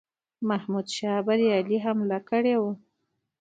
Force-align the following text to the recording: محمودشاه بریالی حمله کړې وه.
محمودشاه 0.49 1.17
بریالی 1.27 1.77
حمله 1.85 2.19
کړې 2.29 2.55
وه. 2.61 2.73